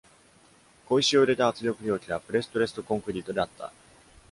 [0.89, 3.71] 小石を入れた圧力容器はプレストレストコンクリートであった。